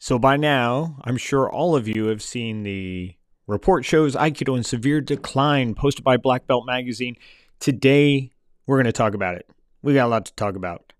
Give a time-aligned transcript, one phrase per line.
[0.00, 3.16] So by now, I'm sure all of you have seen the
[3.48, 7.16] report shows Aikido in severe decline posted by Black Belt Magazine.
[7.58, 8.30] Today,
[8.64, 9.50] we're going to talk about it.
[9.82, 10.92] We got a lot to talk about.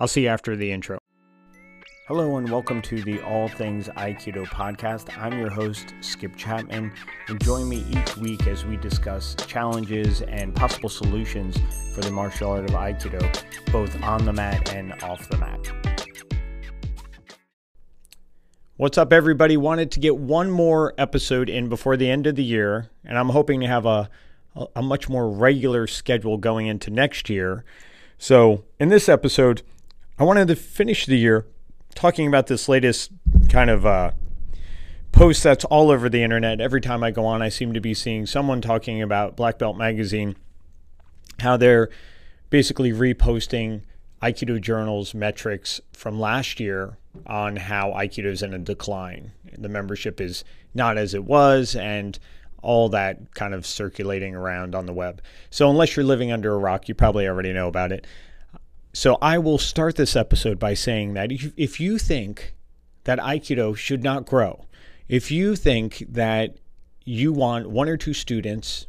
[0.00, 0.98] I'll see you after the intro.
[2.08, 5.16] Hello and welcome to the All Things Aikido podcast.
[5.16, 6.92] I'm your host, Skip Chapman,
[7.28, 11.56] and join me each week as we discuss challenges and possible solutions
[11.94, 15.93] for the martial art of Aikido, both on the mat and off the mat.
[18.76, 19.56] What's up, everybody?
[19.56, 23.28] Wanted to get one more episode in before the end of the year, and I'm
[23.28, 24.10] hoping to have a,
[24.74, 27.64] a much more regular schedule going into next year.
[28.18, 29.62] So, in this episode,
[30.18, 31.46] I wanted to finish the year
[31.94, 33.12] talking about this latest
[33.48, 34.10] kind of uh,
[35.12, 36.60] post that's all over the internet.
[36.60, 39.76] Every time I go on, I seem to be seeing someone talking about Black Belt
[39.76, 40.34] Magazine,
[41.38, 41.90] how they're
[42.50, 43.82] basically reposting
[44.24, 46.96] Aikido Journal's metrics from last year
[47.26, 49.32] on how Aikido is in a decline.
[49.58, 52.18] The membership is not as it was, and
[52.62, 55.20] all that kind of circulating around on the web.
[55.50, 58.06] So, unless you're living under a rock, you probably already know about it.
[58.94, 62.54] So, I will start this episode by saying that if you think
[63.04, 64.64] that Aikido should not grow,
[65.06, 66.56] if you think that
[67.04, 68.86] you want one or two students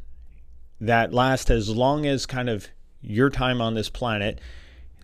[0.80, 2.70] that last as long as kind of
[3.02, 4.40] your time on this planet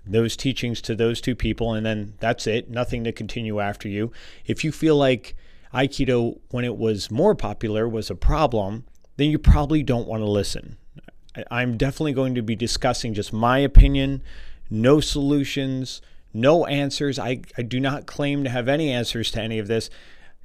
[0.05, 4.11] those teachings to those two people, and then that's it, nothing to continue after you.
[4.45, 5.35] If you feel like
[5.73, 8.85] Aikido, when it was more popular, was a problem,
[9.17, 10.77] then you probably don't want to listen.
[11.49, 14.21] I'm definitely going to be discussing just my opinion,
[14.69, 16.01] no solutions,
[16.33, 17.19] no answers.
[17.19, 19.89] I, I do not claim to have any answers to any of this.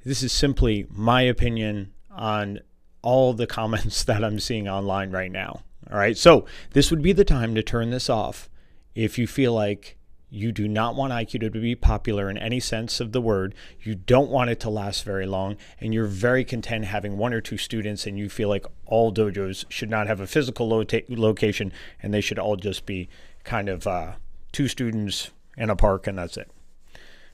[0.05, 2.59] This is simply my opinion on
[3.01, 5.63] all the comments that I'm seeing online right now.
[5.91, 8.49] All right, so this would be the time to turn this off
[8.97, 9.95] if you feel like
[10.27, 13.93] you do not want Aikido to be popular in any sense of the word, you
[13.93, 17.57] don't want it to last very long, and you're very content having one or two
[17.57, 21.71] students, and you feel like all dojos should not have a physical location
[22.01, 23.07] and they should all just be
[23.43, 24.13] kind of uh,
[24.51, 26.49] two students in a park, and that's it.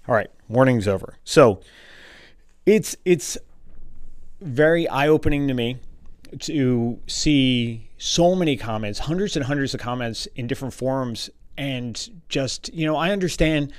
[0.05, 1.15] All right, warning's over.
[1.23, 1.61] So
[2.65, 3.37] it's it's
[4.41, 5.77] very eye opening to me
[6.39, 12.73] to see so many comments, hundreds and hundreds of comments in different forums and just
[12.73, 13.71] you know i understand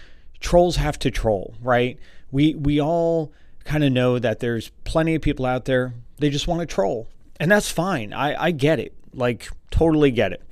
[0.45, 1.99] trolls have to troll right?
[2.31, 3.33] We we all
[3.65, 7.09] kind of know that there's plenty of people out there they just want to troll
[7.41, 8.13] and that's fine.
[8.13, 10.43] I i get it like totally get it.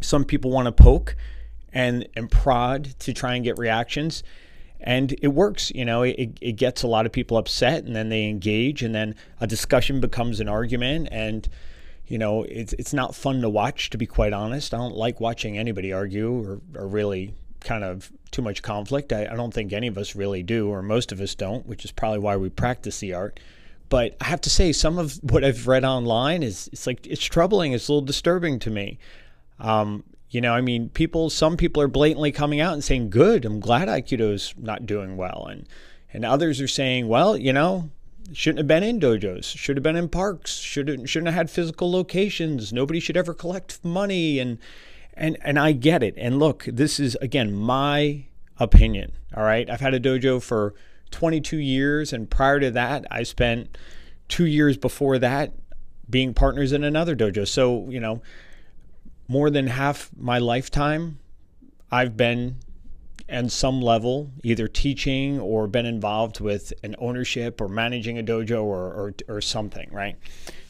[0.00, 1.16] Some people want to poke
[1.72, 4.22] and and prod to try and get reactions
[4.80, 8.10] and it works you know it, it gets a lot of people upset and then
[8.10, 11.48] they engage and then a discussion becomes an argument and
[12.06, 14.74] you know, it's it's not fun to watch, to be quite honest.
[14.74, 19.12] I don't like watching anybody argue or, or really kind of too much conflict.
[19.12, 21.84] I, I don't think any of us really do, or most of us don't, which
[21.84, 23.40] is probably why we practice the art.
[23.88, 27.24] But I have to say, some of what I've read online is it's like it's
[27.24, 27.72] troubling.
[27.72, 28.98] It's a little disturbing to me.
[29.58, 31.30] Um, you know, I mean, people.
[31.30, 35.46] Some people are blatantly coming out and saying, "Good, I'm glad Aikido's not doing well,"
[35.48, 35.66] and
[36.12, 37.90] and others are saying, "Well, you know,
[38.32, 39.44] shouldn't have been in dojos.
[39.56, 40.56] Should have been in parks.
[40.56, 42.72] Shouldn't shouldn't have had physical locations.
[42.72, 44.38] Nobody should ever collect money.
[44.38, 44.58] And
[45.14, 46.14] and and I get it.
[46.16, 48.24] And look this is again my
[48.58, 49.68] opinion all right?
[49.68, 50.74] I've had a dojo for
[51.10, 52.12] 22 years.
[52.12, 53.76] And prior to that I spent
[54.28, 55.52] 2 years before that
[56.08, 57.46] being partners in another dojo.
[57.46, 58.22] So you know
[59.28, 61.18] more than half my lifetime
[61.90, 62.56] I've been
[63.34, 68.62] and some level, either teaching or been involved with an ownership or managing a dojo
[68.62, 70.16] or, or, or something, right?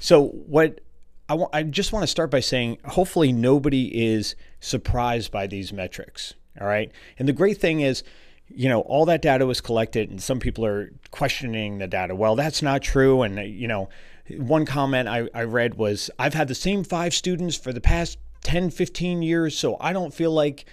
[0.00, 0.80] So, what
[1.28, 5.72] I, w- I just want to start by saying hopefully nobody is surprised by these
[5.72, 6.90] metrics, all right?
[7.18, 8.02] And the great thing is,
[8.48, 12.14] you know, all that data was collected, and some people are questioning the data.
[12.14, 13.22] Well, that's not true.
[13.22, 13.90] And, you know,
[14.30, 18.18] one comment I, I read was, I've had the same five students for the past
[18.42, 20.66] 10, 15 years, so I don't feel like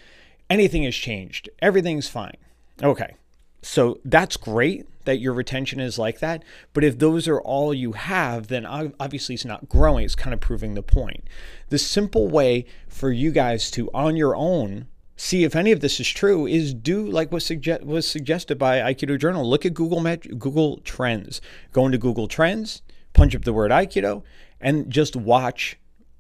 [0.52, 1.50] anything has changed.
[1.62, 2.38] Everything's fine.
[2.84, 3.16] Okay.
[3.62, 6.44] So that's great that your retention is like that.
[6.74, 10.06] But if those are all you have, then obviously it's not growing.
[10.06, 11.24] It's kind of proving the point.
[11.70, 16.00] The simple way for you guys to, on your own, see if any of this
[16.00, 19.48] is true is do like what suggest, was suggested by Aikido Journal.
[19.48, 21.40] Look at Google Met- Google Trends.
[21.72, 22.82] Go into Google Trends,
[23.14, 24.24] punch up the word Aikido,
[24.60, 25.78] and just watch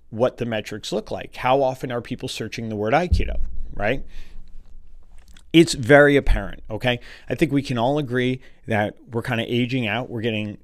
[0.10, 1.36] what the metrics look like.
[1.38, 3.39] How often are people searching the word Aikido?
[3.73, 4.03] Right?
[5.53, 7.00] It's very apparent, okay?
[7.29, 10.09] I think we can all agree that we're kind of aging out.
[10.09, 10.57] We're getting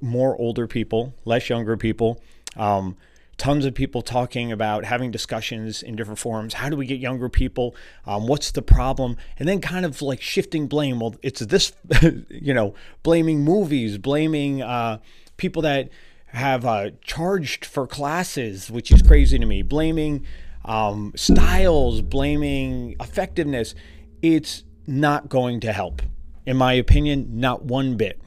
[0.00, 2.22] more older people, less younger people.
[2.56, 2.96] Um,
[3.40, 6.54] tons of people talking about having discussions in different forums.
[6.54, 7.74] How do we get younger people?
[8.06, 9.16] Um, what's the problem?
[9.38, 11.00] And then kind of like shifting blame.
[11.00, 11.72] Well, it's this,
[12.28, 14.98] you know, blaming movies, blaming uh,
[15.38, 15.88] people that
[16.26, 20.26] have uh, charged for classes, which is crazy to me, blaming
[20.64, 23.74] um, styles, blaming effectiveness.
[24.22, 26.02] It's not going to help.
[26.46, 28.20] In my opinion, not one bit.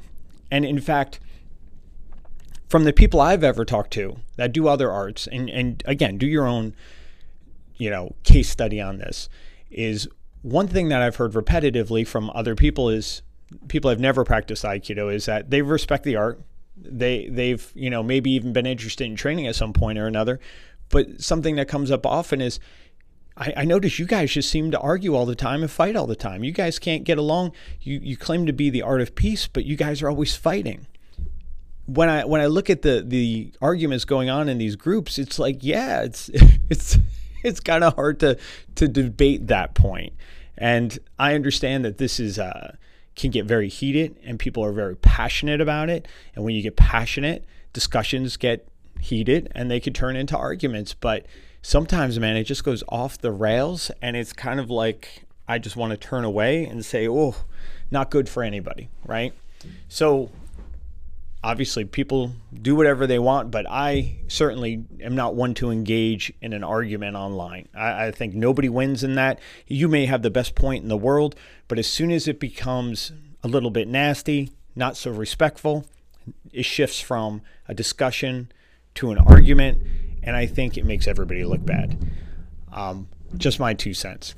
[0.52, 1.20] And in fact,
[2.70, 6.26] from the people I've ever talked to that do other arts, and, and again, do
[6.26, 6.76] your own,
[7.76, 9.30] you know, case study on this,
[9.70, 10.08] is
[10.42, 13.22] one thing that I've heard repetitively from other people is
[13.68, 16.42] people have never practiced Aikido is that they respect the art.
[16.76, 20.40] They they've, you know, maybe even been interested in training at some point or another.
[20.94, 22.60] But something that comes up often is
[23.36, 26.08] I, I notice you guys just seem to argue all the time and fight all
[26.08, 26.44] the time.
[26.44, 27.52] You guys can't get along.
[27.82, 30.88] You you claim to be the art of peace, but you guys are always fighting
[31.86, 35.38] when I when I look at the the arguments going on in these groups, it's
[35.40, 36.30] like, yeah, it's
[36.70, 36.98] it's
[37.44, 38.38] it's kind of hard to
[38.76, 40.14] to debate that point.
[40.58, 42.76] And I understand that this is uh,
[43.16, 46.08] can get very heated, and people are very passionate about it.
[46.36, 48.68] And when you get passionate, discussions get
[49.04, 50.94] heated, and they could turn into arguments.
[50.94, 51.26] But
[51.62, 55.76] sometimes, man, it just goes off the rails, and it's kind of like I just
[55.76, 57.36] want to turn away and say, "Oh,
[57.92, 59.34] not good for anybody," right?
[59.88, 60.30] So
[61.44, 66.54] obviously people do whatever they want, but I certainly am not one to engage in
[66.54, 67.68] an argument online.
[67.76, 69.40] I, I, think nobody wins in that.
[69.68, 71.36] You may have the best point in the world,
[71.68, 73.12] but as soon as it becomes
[73.44, 75.86] a little bit nasty, not so respectful,
[76.54, 78.50] it shifts from a discussion
[78.96, 79.82] to an argument,
[80.22, 81.98] and I think it makes everybody look bad.
[82.72, 83.08] Um,
[83.38, 84.36] just my two cents.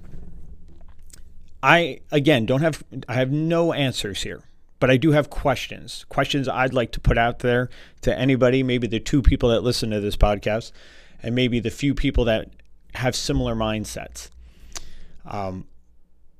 [1.63, 4.43] I again don't have I have no answers here
[4.79, 6.05] but I do have questions.
[6.09, 7.69] Questions I'd like to put out there
[8.01, 10.71] to anybody, maybe the two people that listen to this podcast,
[11.23, 12.49] and maybe the few people that
[12.93, 14.29] have similar mindsets.
[15.25, 15.65] Um,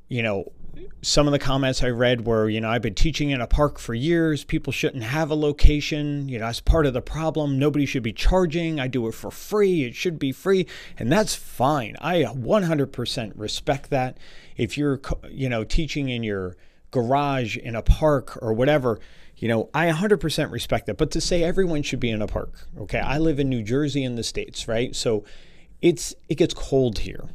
[0.08, 0.52] you know,
[1.02, 3.80] some of the comments I read were, you know, I've been teaching in a park
[3.80, 4.44] for years.
[4.44, 6.28] People shouldn't have a location.
[6.28, 7.60] You know, that's part of the problem.
[7.60, 8.80] Nobody should be charging.
[8.80, 9.84] I do it for free.
[9.84, 10.68] It should be free.
[10.98, 11.96] And that's fine.
[12.02, 14.18] I 100% respect that.
[14.58, 15.00] If you're,
[15.30, 16.58] you know, teaching in your
[16.92, 19.00] garage in a park or whatever,
[19.38, 20.98] you know, I 100% respect that.
[20.98, 23.00] But to say everyone should be in a park, okay?
[23.00, 24.96] I live in New Jersey in the States, right?
[24.96, 25.24] So
[25.82, 27.26] it's it gets cold here.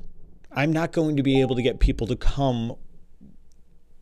[0.52, 2.74] I'm not going to be able to get people to come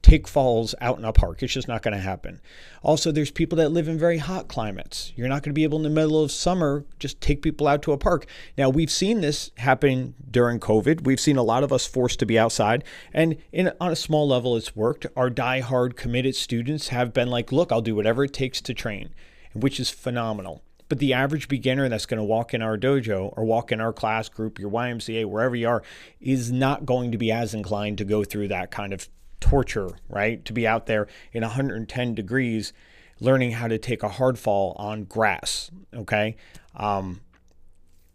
[0.03, 1.43] take falls out in a park.
[1.43, 2.41] It's just not going to happen.
[2.83, 5.12] Also, there's people that live in very hot climates.
[5.17, 7.83] You're not going to be able in the middle of summer just take people out
[7.83, 8.27] to a park.
[8.56, 11.05] Now, we've seen this happen during COVID.
[11.05, 14.29] We've seen a lot of us forced to be outside, and in on a small
[14.29, 15.06] level, it's worked.
[15.17, 19.11] Our die-hard committed students have been like, "Look, I'll do whatever it takes to train,"
[19.53, 20.62] which is phenomenal.
[20.89, 23.93] But the average beginner that's going to walk in our dojo or walk in our
[23.93, 25.83] class group, your YMCA, wherever you are,
[26.21, 29.09] is not going to be as inclined to go through that kind of
[29.40, 30.44] torture, right?
[30.44, 32.73] To be out there in 110 degrees
[33.20, 36.37] learning how to take a hard fall on grass, okay?
[36.76, 37.20] Um,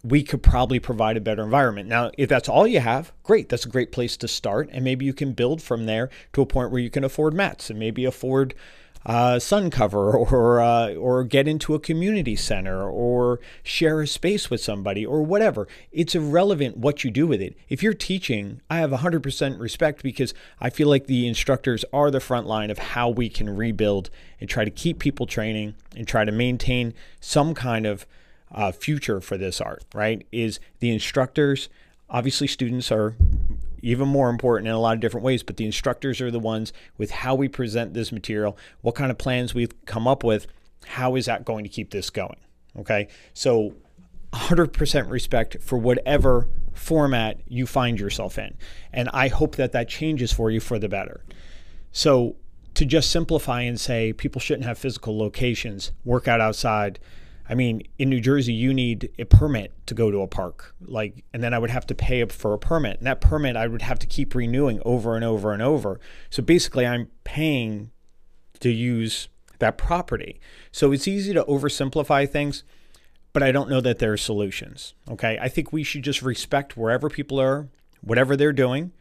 [0.03, 1.87] we could probably provide a better environment.
[1.87, 3.49] Now, if that's all you have, great.
[3.49, 4.69] That's a great place to start.
[4.71, 7.69] And maybe you can build from there to a point where you can afford mats
[7.69, 8.53] and maybe afford
[9.05, 14.49] uh, sun cover or uh, or get into a community center or share a space
[14.49, 15.67] with somebody or whatever.
[15.91, 17.57] It's irrelevant what you do with it.
[17.69, 22.19] If you're teaching, I have 100% respect because I feel like the instructors are the
[22.19, 26.25] front line of how we can rebuild and try to keep people training and try
[26.25, 28.05] to maintain some kind of
[28.51, 30.25] uh, future for this art, right?
[30.31, 31.69] Is the instructors,
[32.09, 33.15] obviously, students are
[33.83, 36.73] even more important in a lot of different ways, but the instructors are the ones
[36.97, 40.47] with how we present this material, what kind of plans we've come up with,
[40.85, 42.37] how is that going to keep this going?
[42.79, 43.09] Okay.
[43.33, 43.75] So
[44.31, 48.55] 100% respect for whatever format you find yourself in.
[48.91, 51.23] And I hope that that changes for you for the better.
[51.91, 52.37] So
[52.73, 56.99] to just simplify and say people shouldn't have physical locations, work out outside,
[57.49, 60.73] I mean, in New Jersey, you need a permit to go to a park.
[60.81, 63.67] Like, and then I would have to pay for a permit, and that permit I
[63.67, 65.99] would have to keep renewing over and over and over.
[66.29, 67.91] So basically, I'm paying
[68.61, 69.27] to use
[69.59, 70.39] that property.
[70.71, 72.63] So it's easy to oversimplify things,
[73.33, 74.93] but I don't know that there are solutions.
[75.09, 77.67] Okay, I think we should just respect wherever people are,
[78.01, 78.93] whatever they're doing,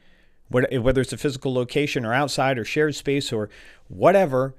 [0.49, 3.49] whether it's a physical location or outside or shared space or
[3.89, 4.55] whatever.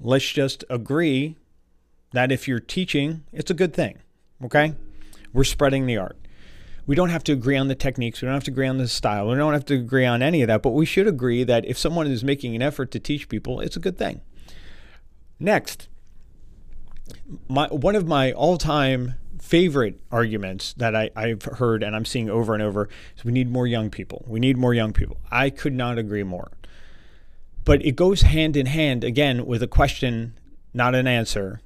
[0.00, 1.36] Let's just agree
[2.12, 3.98] that if you're teaching, it's a good thing.
[4.44, 4.74] Okay?
[5.32, 6.16] We're spreading the art.
[6.86, 8.20] We don't have to agree on the techniques.
[8.20, 9.28] We don't have to agree on the style.
[9.28, 11.78] We don't have to agree on any of that, but we should agree that if
[11.78, 14.22] someone is making an effort to teach people, it's a good thing.
[15.38, 15.88] Next,
[17.48, 22.54] my one of my all-time favorite arguments that I, I've heard and I'm seeing over
[22.54, 24.24] and over is we need more young people.
[24.26, 25.18] We need more young people.
[25.30, 26.50] I could not agree more.
[27.64, 30.38] But it goes hand in hand again with a question,
[30.74, 31.60] not an answer,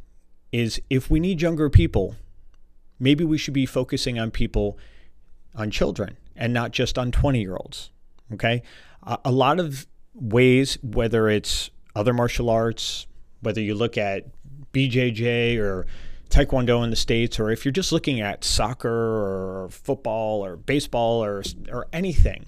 [0.54, 2.14] is if we need younger people,
[3.00, 4.78] maybe we should be focusing on people,
[5.52, 7.90] on children, and not just on 20 year olds.
[8.32, 8.62] Okay.
[9.02, 13.08] A lot of ways, whether it's other martial arts,
[13.40, 14.26] whether you look at
[14.72, 15.86] BJJ or
[16.30, 21.24] Taekwondo in the States, or if you're just looking at soccer or football or baseball
[21.24, 22.46] or, or anything,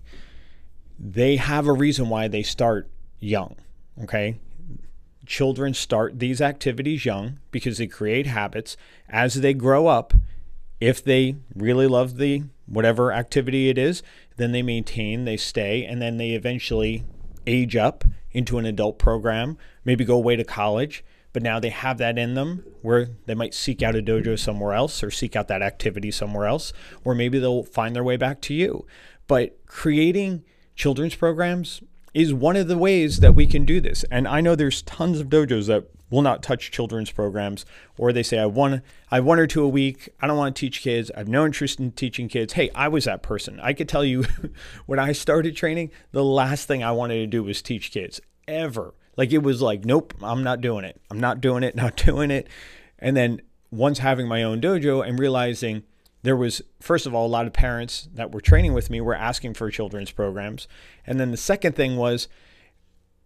[0.97, 3.57] they have a reason why they start young.
[4.05, 4.37] Okay.
[5.27, 8.77] Children start these activities young because they create habits.
[9.09, 10.15] As they grow up,
[10.81, 14.03] if they really love the whatever activity it is,
[14.37, 17.05] then they maintain, they stay, and then they eventually
[17.47, 21.99] age up into an adult program, maybe go away to college, but now they have
[21.99, 25.49] that in them where they might seek out a dojo somewhere else or seek out
[25.49, 26.73] that activity somewhere else,
[27.05, 28.87] or maybe they'll find their way back to you.
[29.27, 31.83] But creating children's programs
[32.17, 34.03] is one of the ways that we can do this.
[34.11, 37.67] And I know there's tons of dojos that will not touch children's programs,
[37.99, 40.09] or they say I want I have one or two a week.
[40.19, 41.11] I don't want to teach kids.
[41.15, 42.55] I have no interest in teaching kids.
[42.55, 43.61] Hey, I was that person.
[43.61, 44.25] I could tell you
[44.87, 48.19] when I started training, the last thing I wanted to do was teach kids
[48.49, 48.95] ever.
[49.19, 50.99] Like it was like, nope, I'm not doing it.
[51.11, 51.77] I'm not doing it.
[51.77, 52.49] Not doing it.
[52.99, 55.83] And then once having my own dojo and realizing
[56.23, 59.15] there was first of all a lot of parents that were training with me were
[59.15, 60.67] asking for children's programs.
[61.07, 62.29] And then the second thing was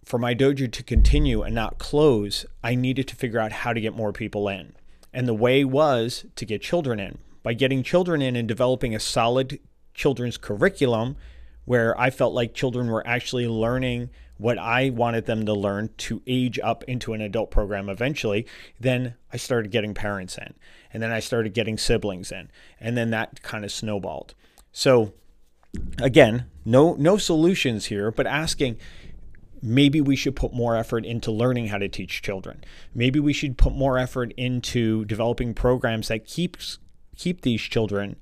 [0.05, 3.81] for my dojo to continue and not close i needed to figure out how to
[3.81, 4.75] get more people in.
[5.13, 7.19] And the way was to get children in.
[7.43, 9.61] By getting children in and developing a solid
[9.95, 11.17] children's curriculum
[11.65, 16.23] where i felt like children were actually learning what I wanted them to learn to
[16.27, 18.47] age up into an adult program eventually,
[18.79, 20.55] then I started getting parents in.
[20.93, 22.51] And then I started getting siblings in.
[22.81, 24.35] And then that kind of snowballed.
[24.73, 25.13] So
[25.99, 28.77] again, no no solutions here, but asking
[29.63, 32.65] maybe we should put more effort into learning how to teach children.
[32.95, 36.79] Maybe we should put more effort into developing programs that keeps
[37.17, 38.17] keep these children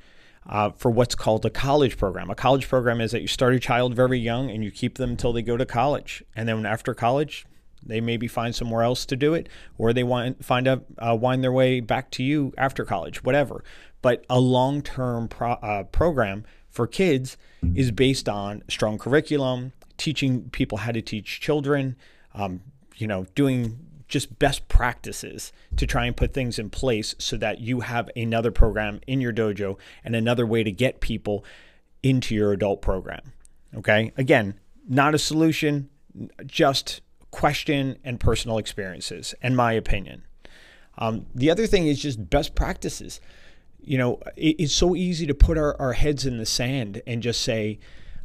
[0.48, 2.30] uh, for what's called a college program.
[2.30, 5.10] A college program is that you start a child very young and you keep them
[5.10, 7.46] until they go to college, and then after college,
[7.84, 11.44] they maybe find somewhere else to do it, or they want find a uh, wind
[11.44, 13.62] their way back to you after college, whatever.
[14.02, 17.36] But a long-term pro, uh, program for kids
[17.74, 21.96] is based on strong curriculum, teaching people how to teach children,
[22.34, 22.60] um,
[22.96, 23.78] you know, doing
[24.08, 28.50] just best practices to try and put things in place so that you have another
[28.50, 31.44] program in your dojo and another way to get people
[32.02, 33.32] into your adult program.
[33.76, 34.12] Okay.
[34.16, 35.90] Again, not a solution,
[36.46, 40.24] just question and personal experiences, and my opinion.
[40.96, 43.20] Um, the other thing is just best practices.
[43.80, 47.22] You know, it, it's so easy to put our, our heads in the sand and
[47.22, 47.78] just say,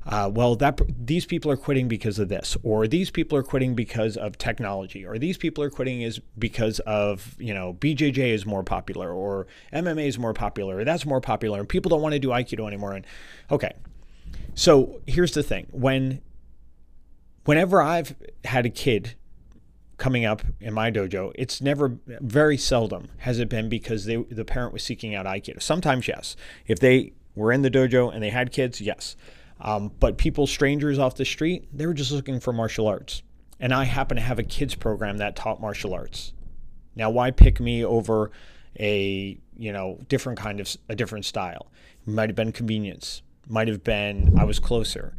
[0.06, 3.74] uh, well, that these people are quitting because of this, or these people are quitting
[3.74, 8.46] because of technology, or these people are quitting is because of you know BJJ is
[8.46, 12.14] more popular, or MMA is more popular, or that's more popular, and people don't want
[12.14, 12.94] to do Aikido anymore.
[12.94, 13.06] And
[13.50, 13.74] okay,
[14.56, 16.22] so here's the thing: when
[17.46, 19.16] whenever I've had a kid
[19.98, 24.44] coming up in my dojo, it's never very seldom has it been because they, the
[24.44, 25.62] parent was seeking out Aikido.
[25.62, 26.36] Sometimes yes,
[26.68, 29.16] if they were in the dojo and they had kids, yes.
[29.60, 33.24] Um, but people, strangers off the street, they were just looking for martial arts.
[33.60, 36.34] And I happen to have a kids program that taught martial arts.
[36.96, 38.32] Now, why pick me over
[38.80, 41.68] a you know different kind of a different style?
[42.06, 43.22] might have been convenience.
[43.48, 45.16] Might have been I was closer.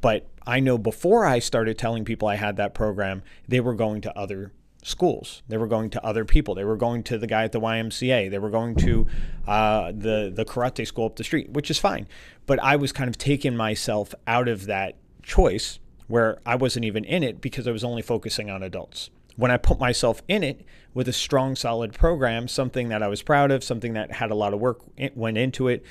[0.00, 4.00] But I know before I started telling people I had that program, they were going
[4.02, 5.42] to other schools.
[5.48, 6.54] They were going to other people.
[6.54, 8.30] They were going to the guy at the YMCA.
[8.30, 9.06] They were going to
[9.46, 12.06] uh, the the karate school up the street, which is fine.
[12.46, 17.04] But I was kind of taking myself out of that choice where I wasn't even
[17.04, 19.10] in it because I was only focusing on adults.
[19.36, 23.22] When I put myself in it with a strong, solid program, something that I was
[23.22, 24.80] proud of, something that had a lot of work
[25.14, 25.82] went into it,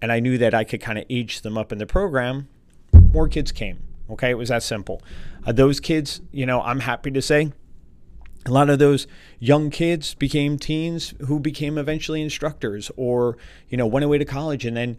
[0.00, 2.48] and I knew that I could kind of age them up in the program,
[2.92, 3.82] more kids came.
[4.10, 5.02] Okay, it was that simple.
[5.46, 7.52] Uh, those kids, you know, I'm happy to say,
[8.46, 9.06] a lot of those
[9.38, 13.36] young kids became teens who became eventually instructors or,
[13.68, 14.96] you know, went away to college and then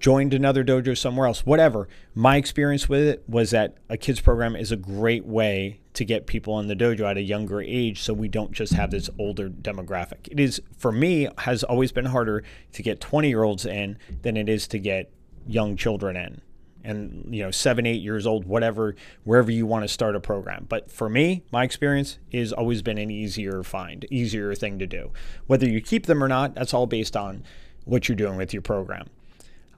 [0.00, 1.86] joined another dojo somewhere else, whatever.
[2.14, 6.26] My experience with it was that a kids program is a great way to get
[6.26, 9.48] people in the dojo at a younger age so we don't just have this older
[9.48, 10.26] demographic.
[10.30, 14.36] It is for me has always been harder to get 20 year olds in than
[14.36, 15.12] it is to get
[15.46, 16.40] young children in.
[16.84, 18.94] And you know seven eight years old whatever
[19.24, 20.66] wherever you want to start a program.
[20.68, 25.12] But for me my experience has always been an easier find easier thing to do.
[25.46, 27.44] Whether you keep them or not that's all based on
[27.84, 29.08] what you're doing with your program.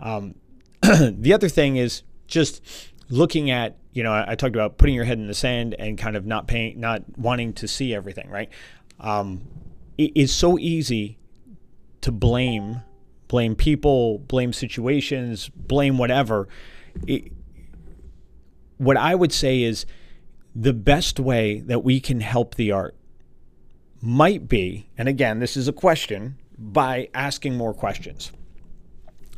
[0.00, 0.34] Um,
[0.82, 2.62] the other thing is just
[3.08, 5.98] looking at you know I, I, talked about putting your head in the sand and
[5.98, 8.48] kind of not paying not wanting to see everything right?
[8.98, 9.42] Um,
[9.98, 11.18] it is so easy
[12.00, 12.82] to blame
[13.28, 16.48] blame people blame situations blame whatever
[17.06, 17.32] it,
[18.78, 19.86] what I would say is
[20.54, 22.94] the best way that we can help the art
[24.00, 28.32] might be, and again, this is a question, by asking more questions.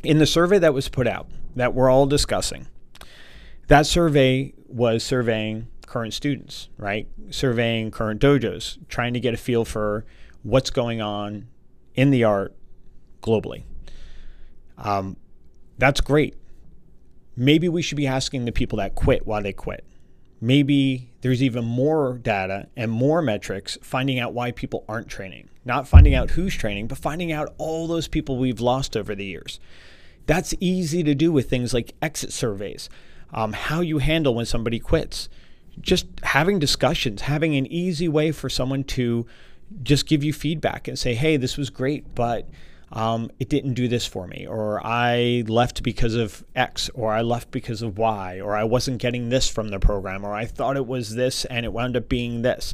[0.03, 2.67] In the survey that was put out that we're all discussing,
[3.67, 7.07] that survey was surveying current students, right?
[7.29, 10.05] Surveying current dojos, trying to get a feel for
[10.43, 11.47] what's going on
[11.95, 12.55] in the art
[13.21, 13.63] globally.
[14.77, 15.17] Um,
[15.77, 16.35] that's great
[17.35, 19.83] maybe we should be asking the people that quit why they quit.
[20.41, 25.49] Maybe there's even more data and more metrics finding out why people aren't training.
[25.63, 29.25] Not finding out who's training, but finding out all those people we've lost over the
[29.25, 29.59] years.
[30.27, 32.89] That's easy to do with things like exit surveys,
[33.33, 35.29] um, how you handle when somebody quits,
[35.81, 39.25] just having discussions, having an easy way for someone to
[39.83, 42.47] just give you feedback and say, hey, this was great, but
[42.91, 47.21] um, it didn't do this for me, or I left because of X, or I
[47.21, 50.77] left because of Y, or I wasn't getting this from the program, or I thought
[50.77, 52.73] it was this and it wound up being this.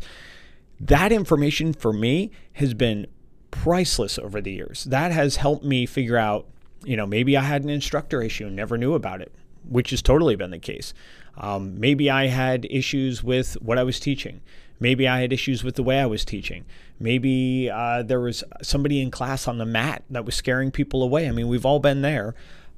[0.80, 3.08] That information for me has been
[3.52, 4.84] priceless over the years.
[4.86, 6.48] That has helped me figure out,
[6.84, 9.32] you know, maybe I had an instructor issue and never knew about it,
[9.68, 10.94] which has totally been the case.
[11.38, 14.42] Um, maybe I had issues with what I was teaching.
[14.82, 16.66] Maybe I had issues with the way I was teaching.
[17.00, 21.30] Maybe uh, there was somebody in class on the mat that was scaring people away.
[21.30, 22.34] I mean, we've all been there.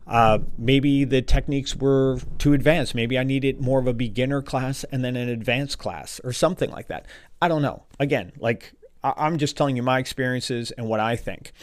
[0.05, 2.93] Uh, maybe the techniques were too advanced.
[2.93, 6.69] Maybe I needed more of a beginner class and then an advanced class or something
[6.69, 7.05] like that.
[7.41, 7.83] I don't know.
[8.01, 11.53] Again, like I- I'm just telling you my experiences and what I think.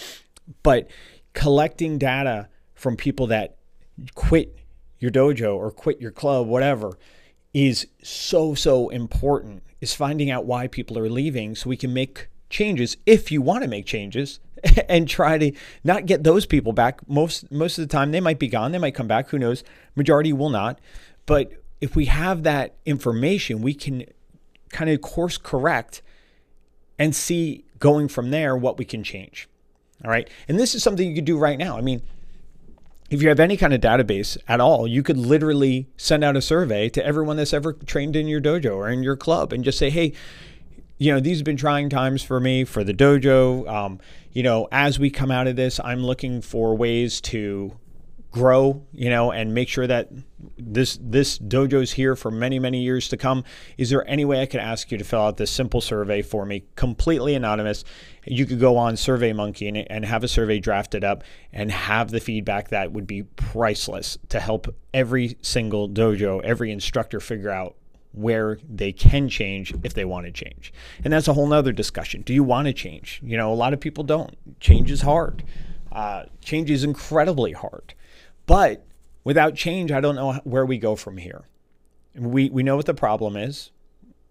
[0.62, 0.88] But
[1.34, 3.56] collecting data from people that
[4.14, 4.56] quit
[4.98, 6.98] your dojo or quit your club, whatever,
[7.52, 12.28] is so, so important is finding out why people are leaving so we can make
[12.48, 14.40] changes if you want to make changes
[14.88, 15.52] and try to
[15.84, 17.06] not get those people back.
[17.08, 19.64] Most most of the time they might be gone they might come back who knows?
[19.94, 20.78] Majority will not.
[21.26, 24.04] But if we have that information we can
[24.70, 26.02] kind of course correct
[26.98, 29.48] and see going from there what we can change.
[30.04, 30.28] All right?
[30.48, 31.78] And this is something you could do right now.
[31.78, 32.02] I mean
[33.10, 36.40] if you have any kind of database at all, you could literally send out a
[36.40, 39.78] survey to everyone that's ever trained in your dojo or in your club and just
[39.78, 40.12] say, hey,
[40.96, 43.68] you know, these have been trying times for me for the dojo.
[43.68, 43.98] Um,
[44.32, 47.76] you know, as we come out of this, I'm looking for ways to
[48.30, 50.08] grow, you know, and make sure that
[50.56, 53.44] this this dojo's here for many many years to come.
[53.76, 56.46] Is there any way I could ask you to fill out this simple survey for
[56.46, 57.84] me, completely anonymous?
[58.24, 62.20] You could go on SurveyMonkey and, and have a survey drafted up and have the
[62.20, 67.76] feedback that would be priceless to help every single dojo, every instructor figure out
[68.12, 70.72] where they can change if they want to change.
[71.04, 72.22] And that's a whole nother discussion.
[72.22, 73.20] Do you want to change?
[73.24, 74.36] You know, a lot of people don't.
[74.60, 75.44] Change is hard.
[75.92, 77.94] Uh, change is incredibly hard.
[78.50, 78.84] But
[79.22, 81.44] without change, I don't know where we go from here.
[82.16, 83.70] We, we know what the problem is.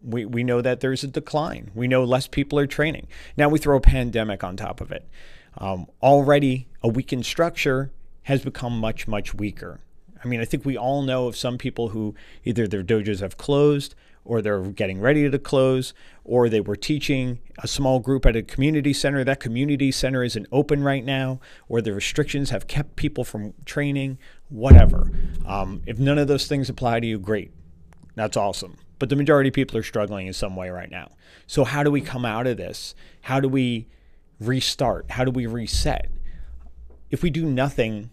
[0.04, 1.72] We, we know that there's a decline.
[1.74, 3.08] We know less people are training.
[3.38, 5.08] Now we throw a pandemic on top of it.
[5.58, 7.92] Um, already, a weakened structure
[8.24, 9.80] has become much, much weaker.
[10.22, 13.38] I mean, I think we all know of some people who either their dojos have
[13.38, 18.36] closed or they're getting ready to close, or they were teaching a small group at
[18.36, 19.24] a community center.
[19.24, 24.20] That community center isn't open right now, or the restrictions have kept people from training,
[24.50, 25.12] whatever.
[25.46, 27.52] Um, if none of those things apply to you, great.
[28.16, 28.78] That's awesome.
[29.00, 31.12] But the majority of people are struggling in some way right now.
[31.48, 32.94] So, how do we come out of this?
[33.22, 33.88] How do we
[34.40, 35.12] restart?
[35.12, 36.12] How do we reset?
[37.10, 38.12] If we do nothing,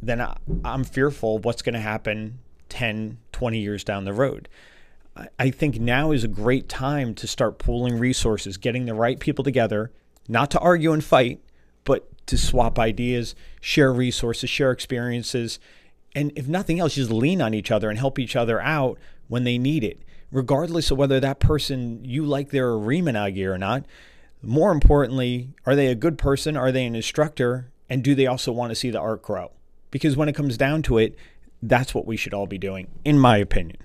[0.00, 4.48] then I, I'm fearful what's going to happen 10, 20 years down the road.
[5.38, 9.44] I think now is a great time to start pooling resources, getting the right people
[9.44, 9.90] together,
[10.28, 11.40] not to argue and fight,
[11.84, 15.58] but to swap ideas, share resources, share experiences,
[16.14, 18.98] and if nothing else, just lean on each other and help each other out
[19.28, 23.84] when they need it, regardless of whether that person you like their Iriminage or not.
[24.42, 26.56] More importantly, are they a good person?
[26.56, 27.70] Are they an instructor?
[27.88, 29.52] And do they also want to see the art grow?
[29.90, 31.16] Because when it comes down to it,
[31.62, 33.78] that's what we should all be doing, in my opinion.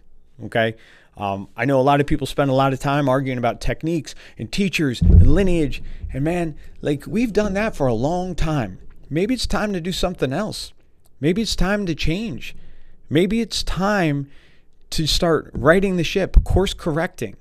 [0.46, 0.76] Okay.
[1.18, 4.14] Um, I know a lot of people spend a lot of time arguing about techniques
[4.38, 5.82] and teachers and lineage.
[6.14, 8.80] And man, like we've done that for a long time.
[9.10, 10.74] Maybe it's time to do something else.
[11.20, 12.56] Maybe it's time to change.
[13.10, 14.30] Maybe it's time
[14.92, 17.36] to start righting the ship, course correcting.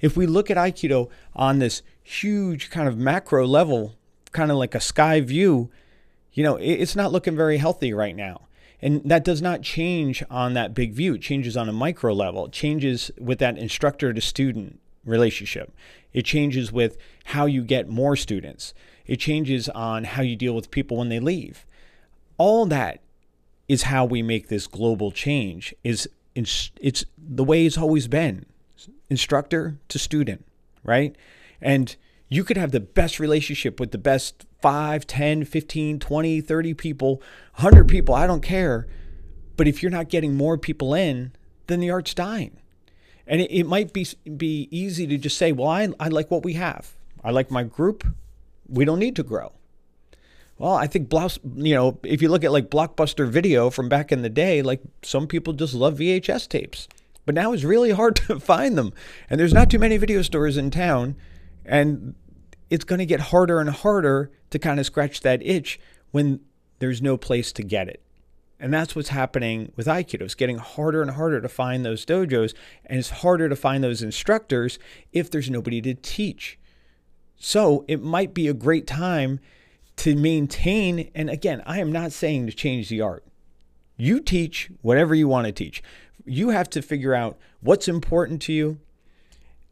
[0.00, 3.94] If we look at Aikido on this huge kind of macro level,
[4.32, 5.70] kind of like a sky view,
[6.32, 8.42] you know, it's not looking very healthy right now.
[8.82, 11.14] And that does not change on that big view.
[11.14, 12.46] It changes on a micro level.
[12.46, 15.74] It changes with that instructor to student relationship.
[16.12, 18.74] It changes with how you get more students.
[19.06, 21.66] It changes on how you deal with people when they leave.
[22.38, 23.02] All that
[23.68, 28.46] is how we make this global change is it's the way it's always been.
[29.10, 30.46] Instructor to student,
[30.84, 31.14] right?
[31.60, 31.96] And
[32.30, 37.16] you could have the best relationship with the best 5, 10, 15, 20, 30 people,
[37.56, 38.86] 100 people, I don't care.
[39.56, 41.32] But if you're not getting more people in,
[41.66, 42.56] then the art's dying.
[43.26, 46.44] And it, it might be be easy to just say, well, I, I like what
[46.44, 46.96] we have.
[47.22, 48.06] I like my group.
[48.66, 49.52] We don't need to grow.
[50.56, 54.12] Well, I think blouse, you know, if you look at like blockbuster video from back
[54.12, 56.86] in the day, like some people just love VHS tapes.
[57.26, 58.92] But now it's really hard to find them.
[59.28, 61.16] And there's not too many video stores in town.
[61.64, 62.14] And
[62.70, 65.78] it's going to get harder and harder to kind of scratch that itch
[66.12, 66.40] when
[66.78, 68.02] there's no place to get it.
[68.58, 70.22] And that's what's happening with Aikido.
[70.22, 72.54] It's getting harder and harder to find those dojos,
[72.84, 74.78] and it's harder to find those instructors
[75.12, 76.58] if there's nobody to teach.
[77.36, 79.40] So it might be a great time
[79.96, 81.10] to maintain.
[81.14, 83.24] And again, I am not saying to change the art.
[83.96, 85.82] You teach whatever you want to teach.
[86.26, 88.78] You have to figure out what's important to you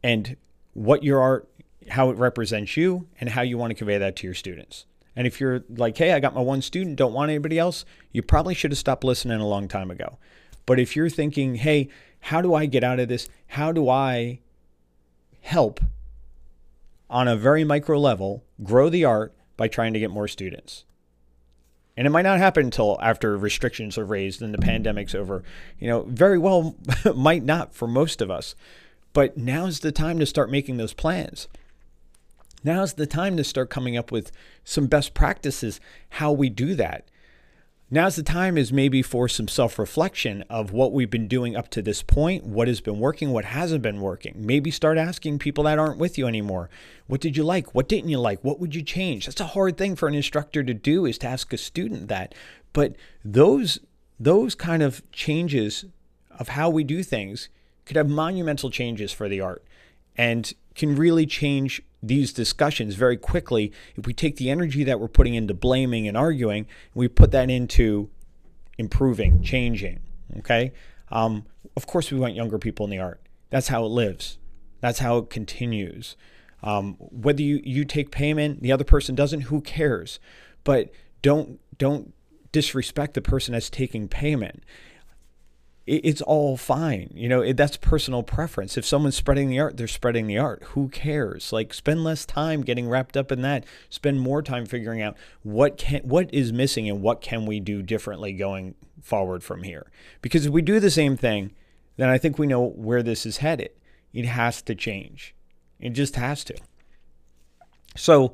[0.01, 0.35] and
[0.73, 1.47] what your art
[1.89, 4.85] how it represents you and how you want to convey that to your students.
[5.15, 8.21] And if you're like, hey, I got my one student, don't want anybody else, you
[8.21, 10.17] probably should have stopped listening a long time ago.
[10.65, 11.89] But if you're thinking, hey,
[12.21, 13.27] how do I get out of this?
[13.47, 14.39] How do I
[15.41, 15.79] help
[17.09, 20.85] on a very micro level grow the art by trying to get more students?
[21.97, 25.43] And it might not happen until after restrictions are raised and the pandemic's over.
[25.79, 26.75] You know, very well
[27.15, 28.55] might not for most of us.
[29.11, 31.47] But now's the time to start making those plans.
[32.63, 34.31] Now's the time to start coming up with
[34.63, 37.05] some best practices, how we do that.
[37.91, 41.81] Now's the time is maybe for some self-reflection of what we've been doing up to
[41.81, 44.35] this point, what has been working, what hasn't been working.
[44.37, 46.69] Maybe start asking people that aren't with you anymore.
[47.07, 47.73] What did you like?
[47.73, 48.43] What didn't you like?
[48.43, 49.25] What would you change?
[49.25, 52.35] That's a hard thing for an instructor to do is to ask a student that.
[52.73, 52.95] But
[53.25, 53.79] those
[54.19, 55.85] those kind of changes
[56.37, 57.49] of how we do things
[57.85, 59.63] could have monumental changes for the art
[60.15, 63.71] and can really change these discussions very quickly.
[63.95, 67.49] If we take the energy that we're putting into blaming and arguing we put that
[67.49, 68.09] into
[68.77, 69.99] improving changing
[70.37, 70.71] okay?
[71.11, 73.21] Um, of course we want younger people in the art.
[73.49, 74.37] That's how it lives.
[74.81, 76.15] That's how it continues.
[76.61, 80.19] Um, whether you, you take payment the other person doesn't who cares?
[80.63, 82.13] But don't don't
[82.51, 84.63] disrespect the person that's taking payment
[85.89, 87.09] it's all fine.
[87.15, 88.77] You know, that's personal preference.
[88.77, 90.63] If someone's spreading the art, they're spreading the art.
[90.69, 91.51] Who cares?
[91.51, 93.65] Like spend less time getting wrapped up in that.
[93.89, 97.81] Spend more time figuring out what can what is missing and what can we do
[97.81, 99.91] differently going forward from here.
[100.21, 101.51] Because if we do the same thing,
[101.97, 103.71] then I think we know where this is headed.
[104.13, 105.33] It has to change.
[105.79, 106.55] It just has to.
[107.95, 108.33] So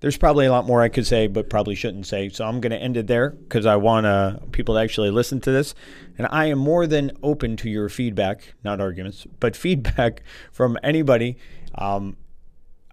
[0.00, 2.28] there's probably a lot more I could say, but probably shouldn't say.
[2.28, 5.40] So I'm going to end it there because I want uh, people to actually listen
[5.40, 5.74] to this.
[6.18, 11.38] And I am more than open to your feedback, not arguments, but feedback from anybody
[11.74, 12.16] um,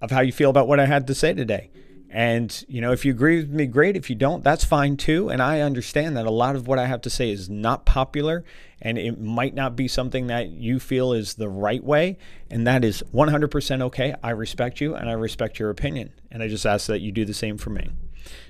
[0.02, 1.70] of how you feel about what I had to say today.
[2.13, 3.97] And, you know, if you agree with me, great.
[3.97, 5.30] If you don't, that's fine too.
[5.30, 8.45] And I understand that a lot of what I have to say is not popular
[8.84, 12.19] and it might not be something that you feel is the right way.
[12.52, 14.13] And that is 100% okay.
[14.21, 16.13] I respect you and I respect your opinion.
[16.30, 17.89] And I just ask that you do the same for me.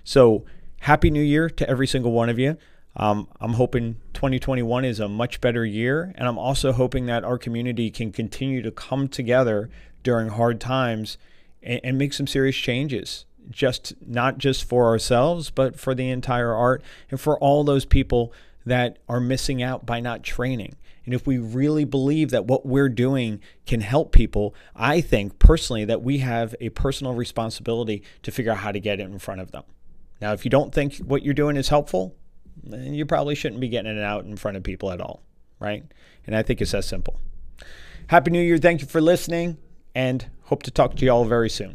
[0.04, 0.44] So,
[0.82, 2.58] Happy New Year to every single one of you.
[2.98, 6.14] Um, I'm hoping 2021 is a much better year.
[6.16, 9.70] And I'm also hoping that our community can continue to come together
[10.04, 11.18] during hard times
[11.62, 16.54] and, and make some serious changes just not just for ourselves, but for the entire
[16.54, 18.34] art and for all those people
[18.66, 20.76] that are missing out by not training.
[21.06, 25.86] And if we really believe that what we're doing can help people, I think personally
[25.86, 29.42] that we have a personal responsibility to figure out how to get it in front
[29.42, 29.64] of them.
[30.22, 32.16] Now, if you don't think what you're doing is helpful,
[32.64, 35.22] then you probably shouldn't be getting it out in front of people at all,
[35.60, 35.84] right?
[36.26, 37.20] And I think it's that simple.
[38.08, 38.58] Happy New Year.
[38.58, 39.58] Thank you for listening
[39.96, 41.72] and hope to talk to you all very soon.